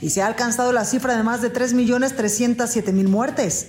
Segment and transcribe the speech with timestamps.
[0.00, 3.68] y se ha alcanzado la cifra de más de 3.307.000 muertes.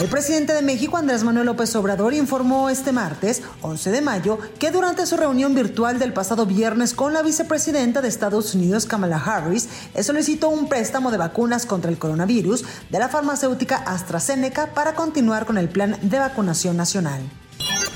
[0.00, 4.70] El presidente de México, Andrés Manuel López Obrador, informó este martes, 11 de mayo, que
[4.70, 9.68] durante su reunión virtual del pasado viernes con la vicepresidenta de Estados Unidos, Kamala Harris,
[10.02, 15.58] solicitó un préstamo de vacunas contra el coronavirus de la farmacéutica AstraZeneca para continuar con
[15.58, 17.22] el plan de vacunación nacional.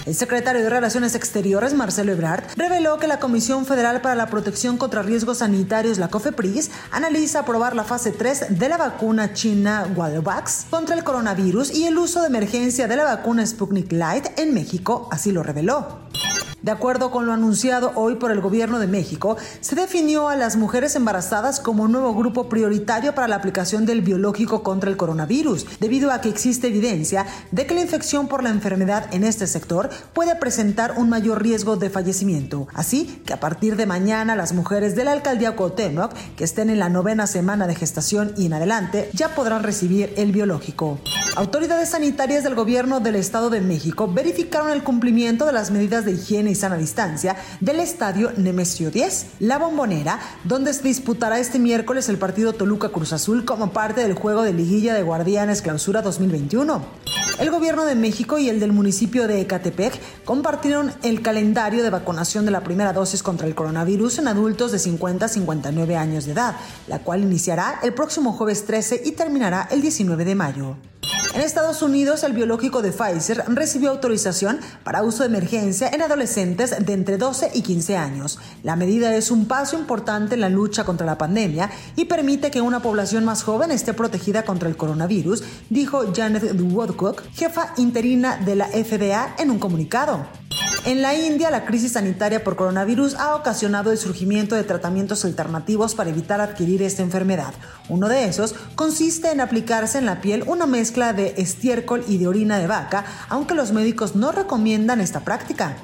[0.06, 4.78] El secretario de Relaciones Exteriores, Marcelo Ebrard, reveló que la Comisión Federal para la Protección
[4.78, 10.66] contra Riesgos Sanitarios, la COFEPRIS, analiza aprobar la fase 3 de la vacuna china Walvax
[10.70, 15.08] contra el coronavirus y el uso de emergencia de la vacuna Sputnik Light en México,
[15.10, 16.06] así lo reveló.
[16.66, 20.56] De acuerdo con lo anunciado hoy por el gobierno de México, se definió a las
[20.56, 25.64] mujeres embarazadas como un nuevo grupo prioritario para la aplicación del biológico contra el coronavirus,
[25.78, 29.90] debido a que existe evidencia de que la infección por la enfermedad en este sector
[30.12, 32.66] puede presentar un mayor riesgo de fallecimiento.
[32.74, 36.80] Así que a partir de mañana las mujeres de la alcaldía Cuauhtémoc que estén en
[36.80, 40.98] la novena semana de gestación y en adelante ya podrán recibir el biológico.
[41.36, 46.12] Autoridades sanitarias del gobierno del Estado de México verificaron el cumplimiento de las medidas de
[46.12, 52.08] higiene y sana distancia del estadio Nemesio 10, La Bombonera, donde se disputará este miércoles
[52.08, 56.82] el partido Toluca Cruz Azul como parte del juego de liguilla de Guardianes Clausura 2021.
[57.38, 62.46] El gobierno de México y el del municipio de Ecatepec compartieron el calendario de vacunación
[62.46, 66.32] de la primera dosis contra el coronavirus en adultos de 50 a 59 años de
[66.32, 66.56] edad,
[66.88, 70.76] la cual iniciará el próximo jueves 13 y terminará el 19 de mayo.
[71.36, 76.74] En Estados Unidos, el biológico de Pfizer recibió autorización para uso de emergencia en adolescentes
[76.86, 78.38] de entre 12 y 15 años.
[78.62, 82.62] La medida es un paso importante en la lucha contra la pandemia y permite que
[82.62, 88.56] una población más joven esté protegida contra el coronavirus, dijo Janet Woodcock, jefa interina de
[88.56, 90.45] la FDA, en un comunicado.
[90.86, 95.96] En la India, la crisis sanitaria por coronavirus ha ocasionado el surgimiento de tratamientos alternativos
[95.96, 97.54] para evitar adquirir esta enfermedad.
[97.88, 102.28] Uno de esos consiste en aplicarse en la piel una mezcla de estiércol y de
[102.28, 105.76] orina de vaca, aunque los médicos no recomiendan esta práctica.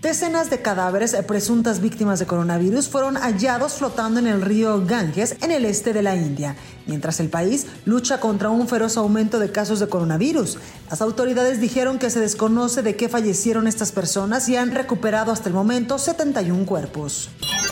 [0.00, 5.50] Decenas de cadáveres presuntas víctimas de coronavirus fueron hallados flotando en el río Ganges en
[5.50, 6.54] el este de la India,
[6.86, 10.58] mientras el país lucha contra un feroz aumento de casos de coronavirus.
[10.88, 15.48] Las autoridades dijeron que se desconoce de qué fallecieron estas personas y han recuperado hasta
[15.48, 17.30] el momento 71 cuerpos.